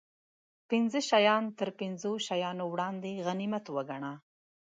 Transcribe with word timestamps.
پنځه 0.69 0.99
شیان 1.09 1.43
تر 1.59 1.69
پنځو 1.79 2.11
شیانو 2.27 2.65
وړاندې 2.73 3.11
غنیمت 3.25 3.65
و 3.69 3.75
ګڼه 3.89 4.13